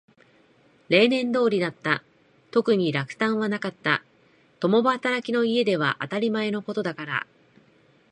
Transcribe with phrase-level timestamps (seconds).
[0.89, 2.03] 例年通りだった。
[2.49, 4.03] 特に落胆はなかった。
[4.59, 7.27] 共働きの家では当たり前のことだから。